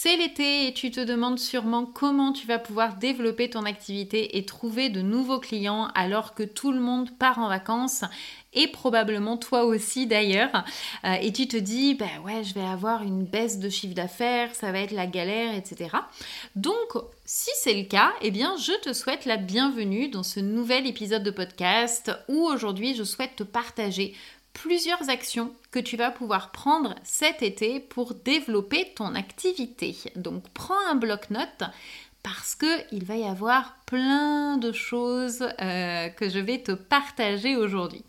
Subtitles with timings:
[0.00, 4.44] C'est l'été et tu te demandes sûrement comment tu vas pouvoir développer ton activité et
[4.44, 8.04] trouver de nouveaux clients alors que tout le monde part en vacances
[8.52, 10.64] et probablement toi aussi d'ailleurs.
[11.04, 14.54] Euh, et tu te dis, ben ouais, je vais avoir une baisse de chiffre d'affaires,
[14.54, 15.90] ça va être la galère, etc.
[16.54, 20.86] Donc, si c'est le cas, eh bien, je te souhaite la bienvenue dans ce nouvel
[20.86, 24.14] épisode de podcast où aujourd'hui je souhaite te partager
[24.62, 29.96] plusieurs actions que tu vas pouvoir prendre cet été pour développer ton activité.
[30.16, 31.64] Donc prends un bloc-notes
[32.24, 38.04] parce qu'il va y avoir plein de choses euh, que je vais te partager aujourd'hui.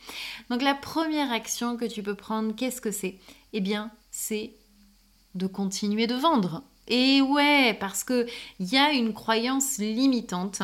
[0.49, 3.19] Donc la première action que tu peux prendre, qu'est-ce que c'est?
[3.53, 4.51] Eh bien, c'est
[5.35, 6.63] de continuer de vendre.
[6.89, 8.25] Et ouais, parce qu'il
[8.59, 10.63] y a une croyance limitante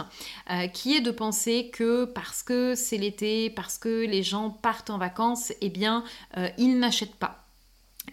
[0.50, 4.90] euh, qui est de penser que parce que c'est l'été, parce que les gens partent
[4.90, 6.04] en vacances, eh bien,
[6.38, 7.46] euh, ils n'achètent pas.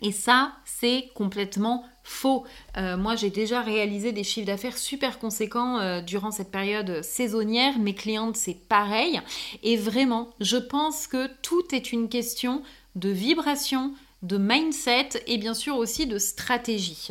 [0.02, 2.44] Et ça, c'est complètement faux.
[2.76, 7.78] Euh, moi, j'ai déjà réalisé des chiffres d'affaires super conséquents durant cette période saisonnière.
[7.78, 9.20] Mes clientes, c'est pareil.
[9.62, 12.62] Et vraiment, je pense que tout est une question
[12.96, 17.08] de vibration, de mindset et bien sûr aussi de stratégie.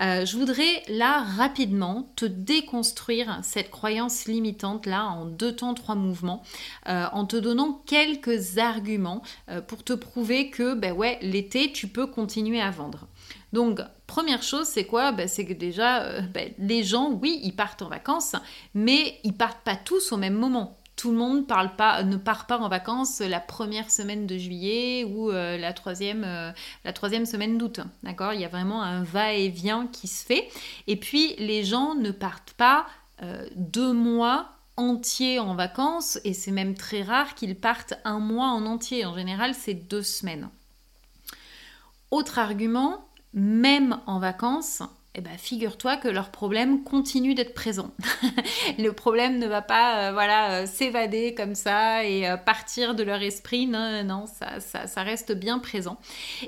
[0.00, 5.94] Euh, je voudrais là rapidement te déconstruire cette croyance limitante là en deux temps, trois
[5.94, 6.42] mouvements,
[6.88, 12.06] euh, en te donnant quelques arguments euh, pour te prouver que ben l'été tu peux
[12.06, 13.06] continuer à vendre.
[13.52, 15.12] Donc, première chose, c'est quoi?
[15.12, 18.34] Ben, C'est que déjà, ben, les gens, oui, ils partent en vacances,
[18.74, 22.68] mais ils partent pas tous au même moment tout le monde ne part pas en
[22.68, 26.52] vacances la première semaine de juillet ou euh, la, troisième, euh,
[26.84, 27.80] la troisième semaine d'août.
[28.02, 28.34] D'accord?
[28.34, 30.48] Il y a vraiment un va-et-vient qui se fait.
[30.86, 32.86] Et puis, les gens ne partent pas
[33.22, 38.48] euh, deux mois entiers en vacances et c'est même très rare qu'ils partent un mois
[38.48, 39.04] en entier.
[39.04, 40.50] En général, c'est deux semaines.
[42.10, 44.82] Autre argument, même en vacances,
[45.14, 47.90] eh ben, figure-toi que leur problème continue d'être présent.
[48.78, 53.02] le problème ne va pas euh, voilà, euh, s'évader comme ça et euh, partir de
[53.02, 53.66] leur esprit.
[53.66, 55.98] Non, non, ça, ça, ça, reste bien présent.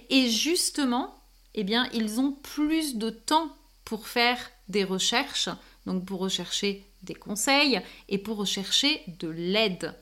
[0.09, 1.15] Et justement,
[1.55, 3.55] eh bien, ils ont plus de temps
[3.85, 4.39] pour faire
[4.69, 5.51] des recherches,
[5.85, 9.95] donc pour rechercher des conseils et pour rechercher de l'aide.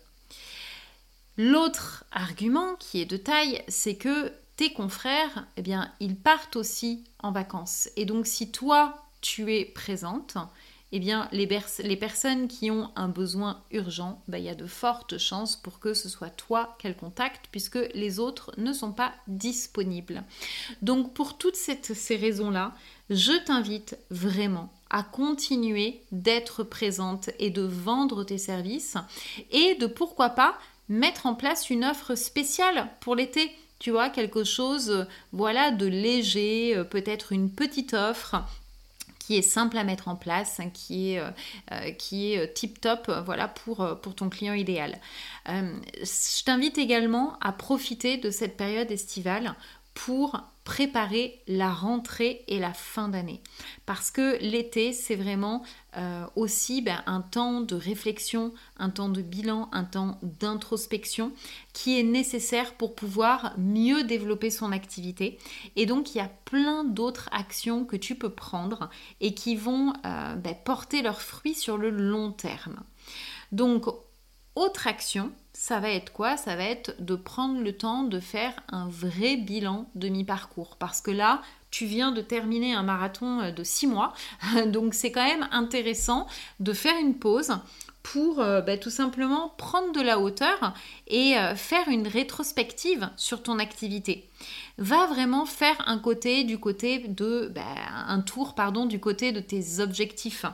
[1.37, 4.33] L'autre argument qui est de taille, c'est que
[4.71, 7.89] confrères, eh bien, ils partent aussi en vacances.
[7.97, 10.37] Et donc, si toi, tu es présente,
[10.95, 11.47] eh bien, les,
[11.97, 15.95] personnes qui ont un besoin urgent, bah, il y a de fortes chances pour que
[15.95, 20.23] ce soit toi qu'elles contactent, puisque les autres ne sont pas disponibles.
[20.83, 22.75] Donc, pour toutes ces raisons-là,
[23.09, 28.99] je t'invite vraiment à continuer d'être présente et de vendre tes services
[29.51, 30.59] et de pourquoi pas
[30.91, 33.51] mettre en place une offre spéciale pour l'été
[33.83, 38.37] tu vois, quelque chose, euh, voilà, de léger, euh, peut-être une petite offre
[39.19, 43.11] qui est simple à mettre en place, hein, qui est, euh, qui est tip top
[43.25, 44.99] voilà, pour, pour ton client idéal.
[45.47, 49.55] je t'invite également à profiter de cette période estivale
[49.95, 53.41] pour préparer la rentrée et la fin d'année.
[53.85, 55.65] Parce que l'été, c'est vraiment
[55.97, 61.33] euh, aussi ben, un temps de réflexion, un temps de bilan, un temps d'introspection
[61.73, 65.39] qui est nécessaire pour pouvoir mieux développer son activité.
[65.75, 68.89] Et donc, il y a plein d'autres actions que tu peux prendre
[69.21, 72.81] et qui vont euh, ben, porter leurs fruits sur le long terme.
[73.51, 73.87] Donc,
[74.55, 76.37] autre action, ça va être quoi?
[76.37, 80.77] Ça va être de prendre le temps de faire un vrai bilan de mi-parcours.
[80.77, 84.13] Parce que là, tu viens de terminer un marathon euh, de 6 mois.
[84.67, 86.27] Donc c'est quand même intéressant
[86.61, 87.53] de faire une pause
[88.03, 90.75] pour euh, bah, tout simplement prendre de la hauteur
[91.07, 94.29] et euh, faire une rétrospective sur ton activité.
[94.79, 97.63] Va vraiment faire un côté du côté de bah,
[98.07, 100.45] un tour pardon du côté de tes objectifs.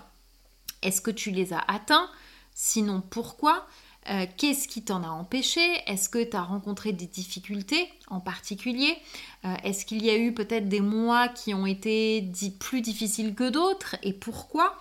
[0.82, 2.08] Est-ce que tu les as atteints?
[2.54, 3.66] Sinon pourquoi?
[4.10, 5.60] Euh, Qu'est-ce qui t'en a empêché?
[5.86, 8.96] Est-ce que tu as rencontré des difficultés en particulier?
[9.44, 12.28] Euh, Est-ce qu'il y a eu peut-être des mois qui ont été
[12.58, 13.96] plus difficiles que d'autres?
[14.02, 14.78] Et pourquoi?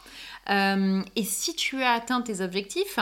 [0.50, 3.00] Et si tu as atteint tes objectifs,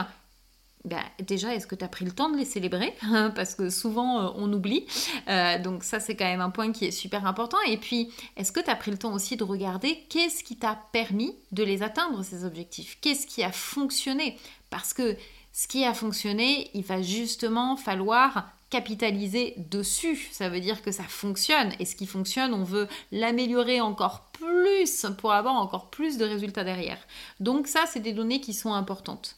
[0.86, 2.94] ben, déjà, est-ce que tu as pris le temps de les célébrer?
[3.36, 4.86] Parce que souvent, euh, on oublie.
[5.28, 7.58] Euh, donc ça, c'est quand même un point qui est super important.
[7.68, 10.80] Et puis, est-ce que tu as pris le temps aussi de regarder qu'est-ce qui t'a
[10.92, 13.00] permis de les atteindre, ces objectifs?
[13.02, 14.38] Qu'est-ce qui a fonctionné?
[14.70, 15.18] Parce que
[15.58, 20.28] ce qui a fonctionné, il va justement falloir capitaliser dessus.
[20.34, 21.72] Ça veut dire que ça fonctionne.
[21.80, 26.66] Et ce qui fonctionne, on veut l'améliorer encore plus pour avoir encore plus de résultats
[26.66, 26.98] derrière.
[27.40, 29.38] Donc ça, c'est des données qui sont importantes.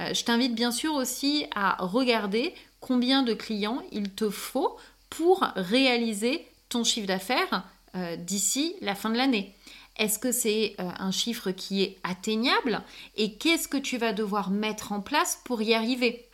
[0.00, 4.76] Euh, je t'invite bien sûr aussi à regarder combien de clients il te faut
[5.08, 7.64] pour réaliser ton chiffre d'affaires
[7.94, 9.55] euh, d'ici la fin de l'année.
[9.98, 12.82] Est-ce que c'est euh, un chiffre qui est atteignable
[13.16, 16.28] et qu'est-ce que tu vas devoir mettre en place pour y arriver?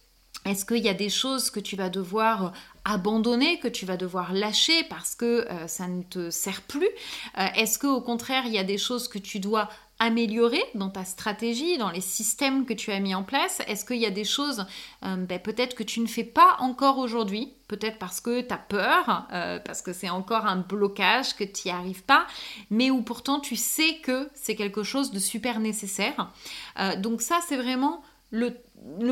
[0.45, 2.53] Est-ce qu'il y a des choses que tu vas devoir
[2.85, 6.89] abandonner, que tu vas devoir lâcher parce que ça ne te sert plus?
[7.37, 9.69] Est-ce que au contraire, il y a des choses que tu dois
[10.03, 13.63] améliorer dans ta stratégie, dans les systèmes que tu as mis en place?
[13.69, 14.67] Est-ce qu'il y a des choses
[15.05, 17.53] euh, ben, peut-être que tu ne fais pas encore aujourd'hui?
[17.69, 21.69] Peut-être parce que tu as peur, euh, parce que c'est encore un blocage, que tu
[21.69, 22.27] n'y arrives pas,
[22.69, 26.33] mais où pourtant tu sais que c'est quelque chose de super nécessaire.
[26.81, 28.03] Euh, donc ça, c'est vraiment
[28.33, 28.57] le,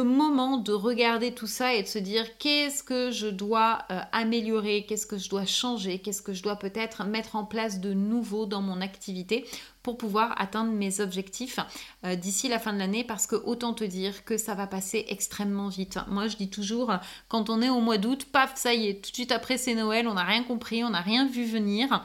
[0.02, 3.78] moment de regarder tout ça et de se dire qu'est-ce que je dois
[4.10, 7.92] améliorer, qu'est-ce que je dois changer, qu'est-ce que je dois peut-être mettre en place de
[7.92, 9.46] nouveau dans mon activité
[9.82, 11.58] pour pouvoir atteindre mes objectifs
[12.04, 15.06] euh, d'ici la fin de l'année parce que autant te dire que ça va passer
[15.08, 15.98] extrêmement vite.
[16.08, 16.92] Moi je dis toujours
[17.28, 19.74] quand on est au mois d'août, paf, ça y est, tout de suite après c'est
[19.74, 22.04] Noël, on n'a rien compris, on n'a rien vu venir.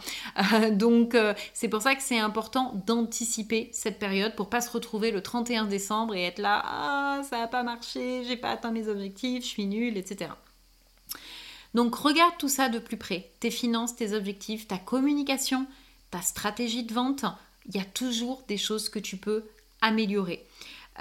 [0.53, 4.69] Euh, donc euh, c'est pour ça que c'est important d'anticiper cette période pour pas se
[4.69, 8.71] retrouver le 31 décembre et être là, ah ça n'a pas marché, j'ai pas atteint
[8.71, 10.31] mes objectifs, je suis nulle, etc.
[11.73, 15.65] Donc regarde tout ça de plus près, tes finances, tes objectifs, ta communication,
[16.09, 17.25] ta stratégie de vente,
[17.67, 19.45] il y a toujours des choses que tu peux
[19.81, 20.45] améliorer.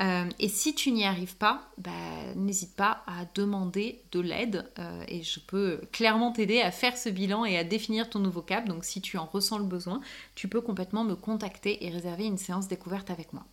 [0.00, 1.90] Euh, et si tu n'y arrives pas, bah,
[2.34, 7.08] n'hésite pas à demander de l'aide euh, et je peux clairement t'aider à faire ce
[7.08, 8.66] bilan et à définir ton nouveau cap.
[8.66, 10.00] Donc si tu en ressens le besoin,
[10.34, 13.44] tu peux complètement me contacter et réserver une séance découverte avec moi.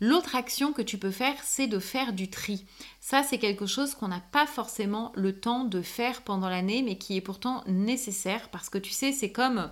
[0.00, 2.64] L'autre action que tu peux faire, c'est de faire du tri.
[3.00, 6.98] Ça, c'est quelque chose qu'on n'a pas forcément le temps de faire pendant l'année, mais
[6.98, 9.68] qui est pourtant nécessaire parce que tu sais, c'est comme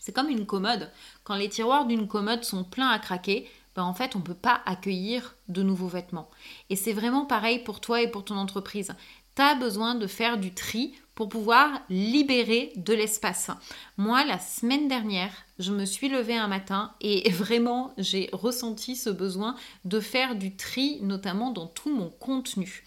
[0.00, 0.90] c'est comme une commode.
[1.22, 4.34] Quand les tiroirs d'une commode sont pleins à craquer, ben en fait, on ne peut
[4.34, 6.28] pas accueillir de nouveaux vêtements.
[6.70, 8.94] Et c'est vraiment pareil pour toi et pour ton entreprise.
[9.36, 13.50] Tu as besoin de faire du tri pour pouvoir libérer de l'espace.
[13.98, 19.10] Moi, la semaine dernière, je me suis levée un matin et vraiment, j'ai ressenti ce
[19.10, 19.54] besoin
[19.84, 22.84] de faire du tri, notamment dans tout mon contenu.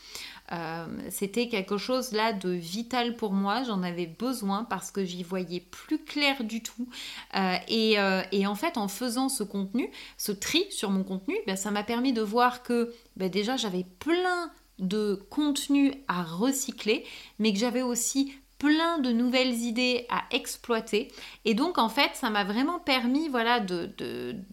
[0.51, 5.23] Euh, c'était quelque chose là de vital pour moi, j'en avais besoin parce que j'y
[5.23, 6.87] voyais plus clair du tout.
[7.35, 11.55] Euh, euh, et, en fait, en faisant ce contenu, ce tri sur mon contenu, ben,
[11.55, 17.05] ça m'a permis de voir que ben, déjà j'avais plein de contenu à recycler,
[17.39, 21.11] mais que j'avais aussi plein de nouvelles idées à exploiter.
[21.45, 23.91] Et donc, en fait, ça m'a vraiment permis voilà, de,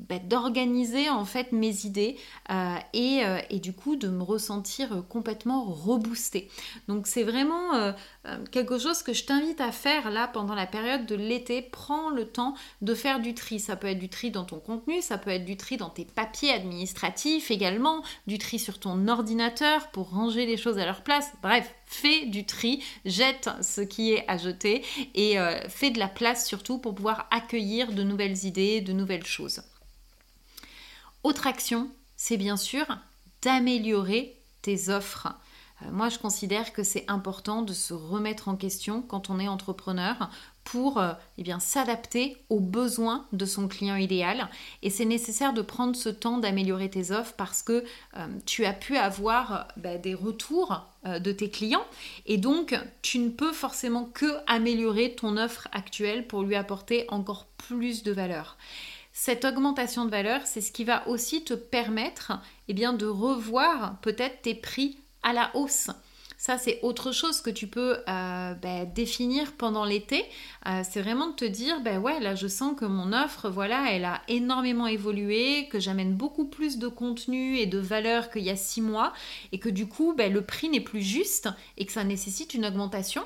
[0.08, 2.16] bah, d'organiser en fait mes idées
[2.50, 6.48] euh, et, euh, et, du coup de me ressentir complètement reboostée.
[6.88, 7.92] Donc, c'est vraiment euh,
[8.50, 11.62] quelque chose que je t'invite à faire là pendant la période de l'été.
[11.62, 13.60] Prends le temps de faire du tri.
[13.60, 16.04] Ça peut être du tri dans ton contenu, ça peut être du tri dans tes
[16.04, 21.30] papiers administratifs également, du tri sur ton ordinateur pour ranger les choses à leur place.
[21.42, 26.08] Bref, fais du tri, jette ce qui est à jeter et euh, fais de la
[26.08, 29.62] place surtout pour pouvoir accueillir de nouvelles idées, de nouvelles choses.
[31.24, 32.86] Autre action, c'est bien sûr
[33.42, 35.28] d'améliorer tes offres.
[35.82, 39.48] Euh, moi, je considère que c'est important de se remettre en question quand on est
[39.48, 40.30] entrepreneur
[40.64, 44.48] pour euh, eh s'adapter aux besoins de son client idéal.
[44.82, 47.84] Et c'est nécessaire de prendre ce temps d'améliorer tes offres parce que
[48.16, 51.86] euh, tu as pu avoir euh, bah, des retours de tes clients
[52.26, 57.46] et donc tu ne peux forcément que améliorer ton offre actuelle pour lui apporter encore
[57.56, 58.58] plus de valeur.
[59.12, 62.32] Cette augmentation de valeur, c'est ce qui va aussi te permettre
[62.68, 65.88] eh bien, de revoir peut-être tes prix à la hausse.
[66.40, 70.24] Ça, c'est autre chose que tu peux euh, ben, définir pendant l'été.
[70.66, 73.92] Euh, c'est vraiment de te dire, ben ouais, là, je sens que mon offre, voilà,
[73.92, 78.48] elle a énormément évolué, que j'amène beaucoup plus de contenu et de valeur qu'il y
[78.48, 79.12] a six mois,
[79.52, 82.64] et que du coup, ben, le prix n'est plus juste et que ça nécessite une
[82.64, 83.22] augmentation.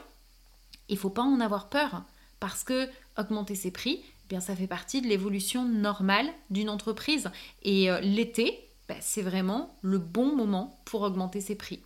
[0.88, 2.02] Il faut pas en avoir peur
[2.40, 7.30] parce que augmenter ses prix, eh bien ça fait partie de l'évolution normale d'une entreprise.
[7.62, 11.80] Et euh, l'été, ben, c'est vraiment le bon moment pour augmenter ses prix.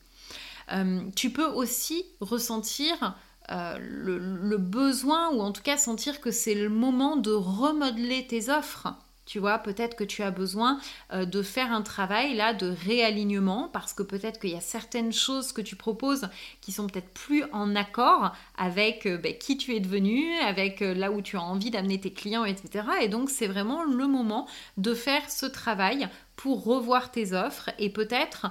[1.16, 3.14] Tu peux aussi ressentir
[3.48, 8.88] le, besoin ou en tout cas sentir que c'est le moment de remodeler tes offres.
[9.28, 10.80] Tu vois, peut-être que tu as besoin
[11.12, 15.12] euh, de faire un travail là de réalignement parce que peut-être qu'il y a certaines
[15.12, 16.30] choses que tu proposes
[16.62, 20.94] qui sont peut-être plus en accord avec euh, ben, qui tu es devenu, avec euh,
[20.94, 22.86] là où tu as envie d'amener tes clients, etc.
[23.02, 24.48] Et donc c'est vraiment le moment
[24.78, 28.46] de faire ce travail pour revoir tes offres et peut-être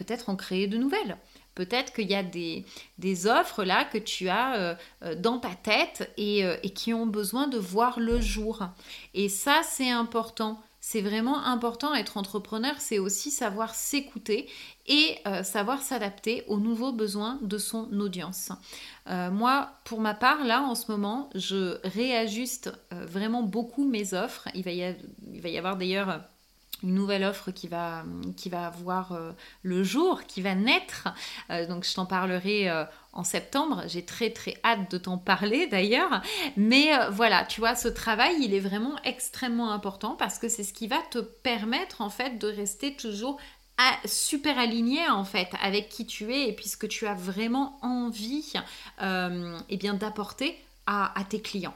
[0.00, 1.18] peut-être en créer de nouvelles.
[1.54, 6.10] Peut-être qu'il y a des, offres là que tu as euh, euh, dans ta tête
[6.18, 8.64] euh, et, qui ont besoin de voir le jour.
[9.12, 10.62] Et ça, c'est important.
[10.80, 11.94] C'est vraiment important.
[11.94, 14.48] Être entrepreneur, c'est aussi savoir s'écouter
[14.86, 18.50] et savoir s'adapter aux nouveaux besoins de son audience.
[19.06, 24.48] moi, pour ma part, là, en ce moment, je réajuste vraiment beaucoup mes offres.
[24.54, 26.22] Il va il va y avoir d'ailleurs
[26.82, 28.04] une nouvelle offre qui va,
[28.36, 29.32] qui va voir euh,
[29.62, 31.08] le jour, qui va naître.
[31.50, 33.82] Euh, donc je t'en parlerai euh, en septembre.
[33.86, 36.22] J'ai très très hâte de t'en parler d'ailleurs.
[36.56, 40.72] Mais voilà, tu vois, ce travail, il est vraiment extrêmement important parce que c'est ce
[40.72, 43.38] qui va te permettre en fait de rester toujours
[44.04, 48.52] super aligné en fait avec qui tu es et puisque tu as vraiment envie
[49.00, 51.74] eh bien d'apporter à tes clients.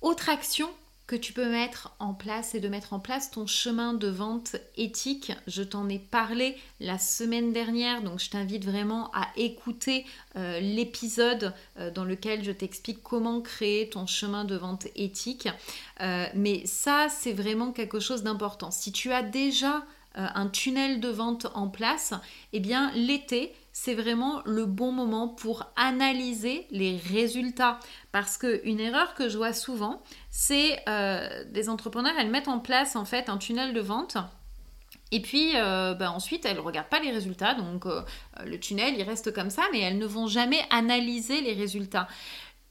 [0.00, 0.70] Autre action
[1.06, 4.56] que tu peux mettre en place et de mettre en place ton chemin de vente
[4.76, 5.32] éthique.
[5.46, 10.04] Je t'en ai parlé la semaine dernière, donc je t'invite vraiment à écouter
[10.36, 15.48] euh, l'épisode euh, dans lequel je t'explique comment créer ton chemin de vente éthique.
[16.00, 18.72] Euh, mais ça, c'est vraiment quelque chose d'important.
[18.72, 19.84] Si tu as déjà
[20.16, 22.14] un tunnel de vente en place,
[22.52, 27.78] eh bien l'été, c'est vraiment le bon moment pour analyser les résultats.
[28.10, 32.96] Parce qu'une erreur que je vois souvent, c'est euh, des entrepreneurs, elles mettent en place
[32.96, 34.16] en fait un tunnel de vente.
[35.12, 38.00] Et puis euh, ben ensuite, elles ne regardent pas les résultats, donc euh,
[38.46, 42.08] le tunnel, il reste comme ça, mais elles ne vont jamais analyser les résultats.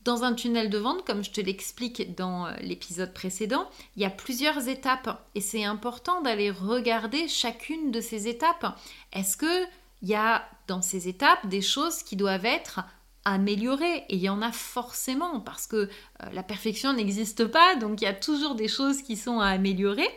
[0.05, 4.11] Dans un tunnel de vente, comme je te l'explique dans l'épisode précédent, il y a
[4.11, 5.19] plusieurs étapes.
[5.33, 8.77] Et c'est important d'aller regarder chacune de ces étapes.
[9.13, 9.65] Est-ce que
[10.03, 12.81] il y a dans ces étapes des choses qui doivent être
[13.23, 14.05] améliorées?
[14.09, 15.87] Et il y en a forcément parce que euh,
[16.31, 20.07] la perfection n'existe pas donc il y a toujours des choses qui sont à améliorer.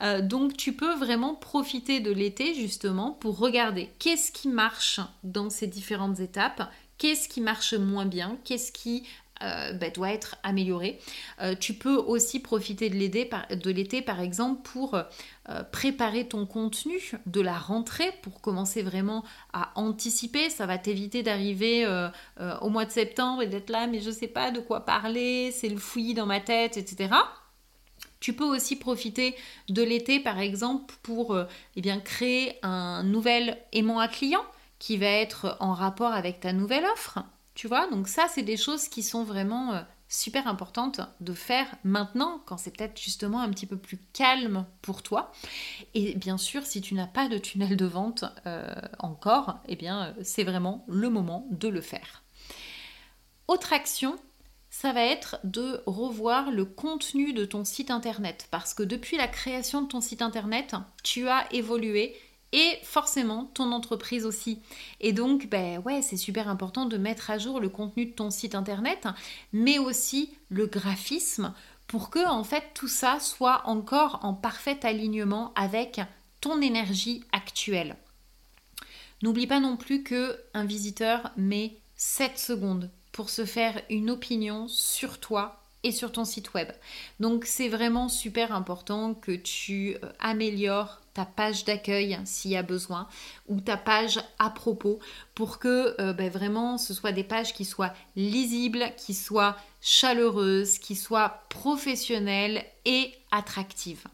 [0.00, 5.50] Euh, donc tu peux vraiment profiter de l'été justement pour regarder qu'est-ce qui marche dans
[5.50, 9.04] ces différentes étapes qu'est-ce qui marche moins bien, qu'est-ce qui
[9.44, 10.98] euh, bah, doit être amélioré.
[11.42, 15.02] Euh, tu peux aussi profiter de l'été par, exemple pour euh,
[15.70, 19.22] préparer ton contenu de la rentrée pour commencer vraiment
[19.52, 20.48] à anticiper.
[20.48, 21.86] Ça va t'éviter d'arriver
[22.62, 25.52] au mois de septembre et d'être là mais je ne sais pas de quoi parler,
[25.52, 27.10] c'est le fouillis dans ma tête, etc.
[28.20, 29.34] Tu peux aussi profiter
[29.68, 31.36] de l'été, par exemple, pour
[31.76, 34.44] eh bien, créer un nouvel aimant à client
[34.78, 37.18] qui va être en rapport avec ta nouvelle offre.
[37.54, 41.66] Tu vois, donc ça, c'est des choses qui sont vraiment euh, super importantes de faire
[41.84, 45.32] maintenant, quand c'est peut-être justement un petit peu plus calme pour toi.
[45.94, 50.06] Et bien sûr, si tu n'as pas de tunnel de vente euh, encore, eh bien,
[50.06, 52.24] euh, c'est vraiment le moment de le faire.
[53.46, 54.16] Autre action,
[54.70, 59.28] ça va être de revoir le contenu de ton site internet parce que depuis la
[59.28, 62.16] création de ton site internet, tu as évolué
[62.52, 64.60] et forcément ton entreprise aussi.
[65.00, 68.30] Et donc, ben ouais, c'est super important de mettre à jour le contenu de ton
[68.30, 69.08] site internet,
[69.52, 71.52] mais aussi le graphisme
[71.86, 76.00] pour que en fait tout ça soit encore en parfait alignement avec
[76.40, 77.96] ton énergie actuelle.
[79.22, 84.68] N'oublie pas non plus que un visiteur met 7 secondes pour se faire une opinion
[84.68, 86.68] sur toi et sur ton site web.
[87.20, 92.62] Donc c'est vraiment super important que tu euh, améliores ta page d'accueil s'il y a
[92.62, 93.06] besoin
[93.48, 94.98] ou ta page à propos
[95.36, 100.78] pour que euh, ben, vraiment ce soit des pages qui soient lisibles, qui soient chaleureuses,
[100.78, 104.04] qui soient professionnelles et attractives.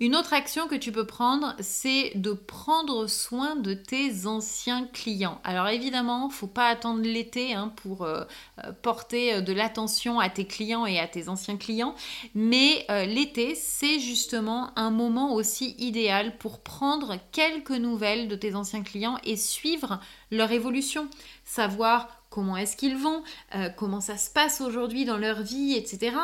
[0.00, 5.40] Une autre action que tu peux prendre, c'est de prendre soin de tes anciens clients.
[5.42, 8.22] Alors évidemment, faut pas attendre l'été hein, pour euh,
[8.64, 11.96] euh, porter euh, de l'attention à tes clients et à tes anciens clients,
[12.36, 18.84] mais l'été, c'est justement un moment aussi idéal pour prendre quelques nouvelles de tes anciens
[18.84, 19.98] clients et suivre
[20.30, 21.08] leur évolution,
[21.44, 23.24] savoir comment est-ce qu'ils vont,
[23.56, 26.16] euh, comment ça se passe aujourd'hui dans leur vie, etc.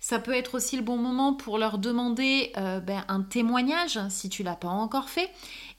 [0.00, 4.28] Ça peut être aussi le bon moment pour leur demander euh, ben, un témoignage si
[4.28, 5.30] tu l'as pas encore fait.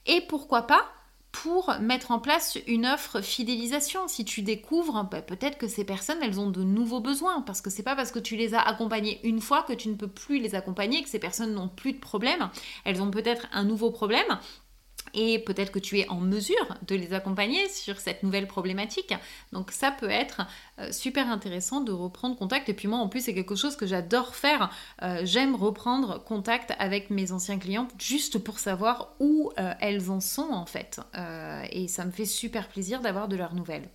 [0.05, 0.86] Et pourquoi pas
[1.33, 4.07] pour mettre en place une offre fidélisation.
[4.07, 7.69] Si tu découvres, ben, peut-être que ces personnes, elles ont de nouveaux besoins, parce que
[7.69, 10.39] c'est pas parce que tu les as accompagnées une fois que tu ne peux plus
[10.39, 12.50] les accompagner, que ces personnes n'ont plus de problème.
[12.86, 14.39] Elles ont peut-être un nouveau problème
[15.13, 19.13] et peut-être que tu es en mesure de les accompagner sur cette nouvelle problématique.
[19.51, 20.41] Donc ça peut être
[20.80, 22.70] euh, super intéressant de reprendre contact.
[22.70, 24.70] Et puis moi en plus c'est quelque chose que j'adore faire.
[25.01, 30.20] Euh, j'aime reprendre contact avec mes anciens clients juste pour savoir où euh, elles en
[30.20, 31.00] sont en fait.
[31.72, 33.89] et ça me fait super plaisir d'avoir de leurs nouvelles.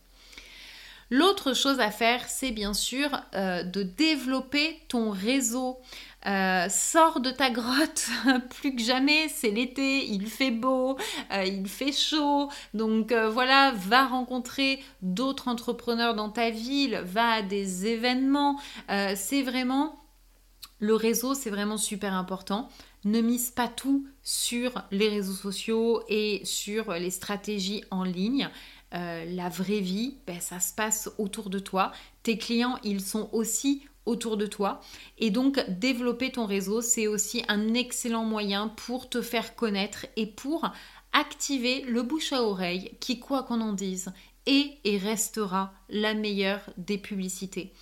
[1.08, 5.78] L'autre chose à faire, c'est bien sûr de développer ton réseau.
[6.26, 8.08] Euh, sors de ta grotte
[8.50, 10.98] plus que jamais, c'est l'été, il fait beau,
[11.32, 17.28] euh, il fait chaud, donc euh, voilà, va rencontrer d'autres entrepreneurs dans ta ville, va
[17.28, 20.02] à des événements, c'est vraiment
[20.80, 22.68] le réseau, c'est vraiment super important.
[23.04, 28.48] Ne mise pas tout sur les réseaux sociaux et sur les stratégies en ligne.
[28.92, 31.92] la vraie vie, ben, ça se passe autour de toi.
[32.22, 34.80] Tes clients, ils sont aussi autour de toi.
[35.18, 40.26] Et donc développer ton réseau, c'est aussi un excellent moyen pour te faire connaître et
[40.26, 40.70] pour
[41.12, 44.12] activer le bouche à oreille qui, quoi qu'on en dise,
[44.46, 47.72] et restera la meilleure des publicités.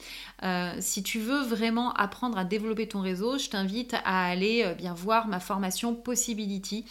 [0.42, 4.74] Euh, si tu veux vraiment apprendre à développer ton réseau, je t'invite à aller euh,
[4.74, 6.84] bien voir ma formation Possibility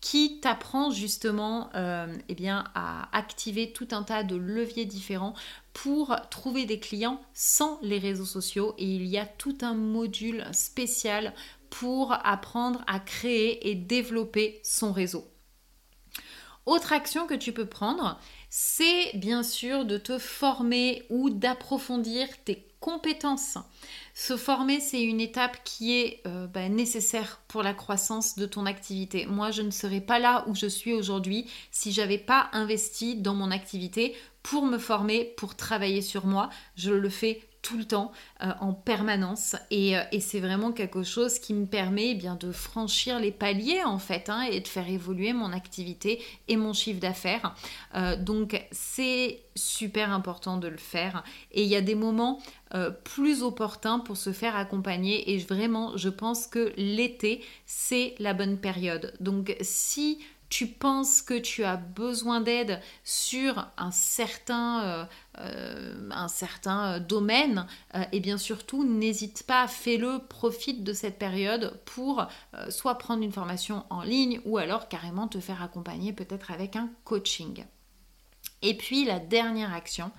[0.00, 5.34] qui t'apprend justement euh, eh bien, à activer tout un tas de leviers différents
[5.72, 10.44] pour trouver des clients sans les réseaux sociaux et il y a tout un module
[10.52, 11.32] spécial
[11.68, 15.24] pour apprendre à créer et développer son réseau.
[16.66, 18.18] Autre action que tu peux prendre,
[18.50, 23.58] c'est bien sûr de te former ou d'approfondir tes compétences.
[24.14, 28.66] Se former, c'est une étape qui est euh, bah, nécessaire pour la croissance de ton
[28.66, 29.26] activité.
[29.26, 33.34] Moi, je ne serais pas là où je suis aujourd'hui si j'avais pas investi dans
[33.34, 36.50] mon activité pour me former, pour travailler sur moi.
[36.74, 38.12] Je le fais tout le temps,
[38.42, 39.54] euh, en permanence.
[39.72, 43.82] Euh, et, c'est vraiment quelque chose qui me permet eh bien de franchir les paliers
[43.84, 47.54] en fait hein, et de faire évoluer mon activité et mon chiffre d'affaires.
[47.94, 51.22] Euh, donc c'est super important de le faire.
[51.52, 52.40] Et il y a des moments
[53.02, 55.32] plus opportuns pour se faire accompagner.
[55.32, 59.12] Et vraiment, je pense que l'été, c'est la bonne période.
[59.18, 65.04] Donc si tu penses que tu as besoin d'aide sur un certain, euh,
[65.38, 72.26] euh, certain domaine, et eh bien surtout n'hésite pas, fais-le, profite de cette période pour
[72.54, 76.74] euh, soit prendre une formation en ligne ou alors carrément te faire accompagner peut-être avec
[76.74, 77.64] un coaching.
[78.62, 80.10] Et puis la dernière action,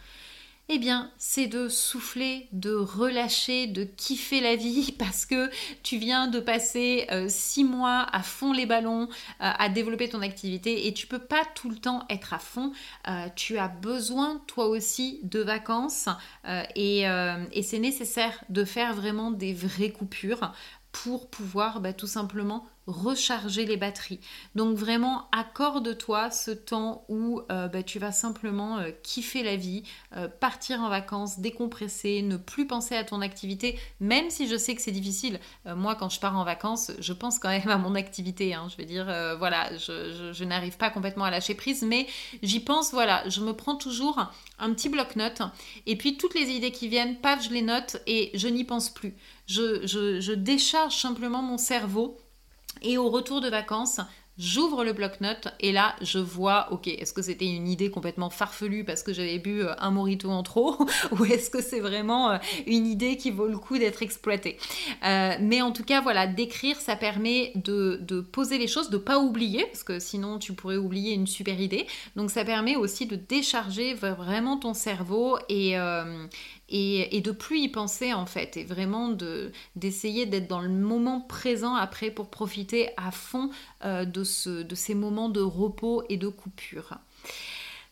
[0.73, 5.49] eh bien, c'est de souffler, de relâcher, de kiffer la vie parce que
[5.83, 9.07] tu viens de passer euh, six mois à fond les ballons, euh,
[9.39, 12.71] à développer ton activité et tu peux pas tout le temps être à fond.
[13.09, 16.07] Euh, tu as besoin toi aussi de vacances
[16.75, 17.05] et,
[17.63, 20.51] c'est nécessaire de faire vraiment des vraies coupures
[20.91, 24.19] pour pouvoir bah, tout simplement recharger les batteries.
[24.55, 29.83] Donc vraiment, accorde-toi ce temps où euh, bah, tu vas simplement euh, kiffer la vie,
[30.17, 34.75] euh, partir en vacances, décompresser, ne plus penser à ton activité, même si je sais
[34.75, 35.39] que c'est difficile.
[35.65, 38.53] moi, quand je pars en vacances, je pense quand même à mon activité.
[38.53, 38.67] Hein.
[38.69, 39.05] je vais dire,
[39.37, 42.07] voilà, je, n'arrive pas complètement à lâcher prise, mais
[42.41, 45.41] j'y pense, voilà, je me prends toujours un petit bloc-notes
[45.85, 48.89] et puis toutes les idées qui viennent, paf, je les note et je n'y pense
[48.89, 49.15] plus.
[49.47, 52.17] Je décharge simplement mon cerveau
[52.81, 54.01] et au retour de vacances,
[54.37, 58.85] J'ouvre le bloc-notes et là, je vois, ok, est-ce que c'était une idée complètement farfelue
[58.85, 60.77] parce que j'avais bu euh, un morito en trop
[61.11, 64.57] ou est-ce que c'est vraiment euh, une idée qui vaut le coup d'être exploitée?
[65.05, 68.97] Euh, Mais en tout cas, voilà, d'écrire, ça permet de, de, poser les choses, de
[68.97, 71.85] pas oublier parce que sinon tu pourrais oublier une super idée.
[72.15, 75.75] Donc ça permet aussi de décharger vraiment ton cerveau et,
[76.71, 81.21] et, de plus y penser en fait et vraiment de d'essayer d'être dans le moment
[81.21, 83.49] présent après pour profiter à fond
[83.83, 86.97] euh, de, ce, de ces moments de repos et de coupure.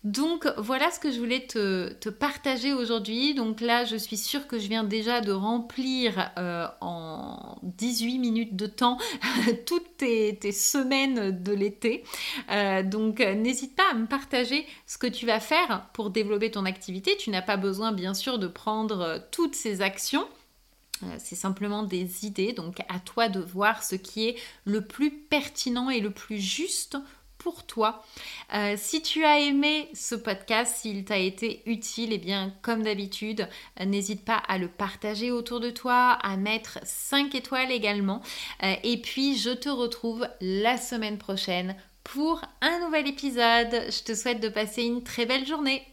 [0.05, 3.33] Donc voilà ce que je voulais te, partager aujourd'hui.
[3.33, 8.55] Donc là, je suis sûre que je viens déjà de remplir euh, en 18 minutes
[8.55, 8.97] de temps
[9.65, 12.05] toutes tes, semaines de l'été.
[12.49, 16.63] Euh, donc n'hésite pas à me partager ce que tu vas faire pour développer ton
[16.63, 17.17] activité.
[17.17, 20.25] Tu n'as pas besoin bien sûr de prendre toutes ces actions.
[21.03, 24.35] Euh, c'est simplement des idées, donc à toi de voir ce qui est
[24.65, 26.97] le plus pertinent et le plus juste
[27.39, 28.03] pour toi.
[28.53, 32.83] Euh, si tu as aimé ce podcast, s'il t'a été utile, et eh bien comme
[32.83, 33.47] d'habitude,
[33.79, 38.21] euh, n'hésite pas à le partager autour de toi, à mettre 5 étoiles également.
[38.63, 43.85] Euh, et puis je te retrouve la semaine prochaine pour un nouvel épisode.
[43.89, 45.83] Je te souhaite de passer une très belle journée.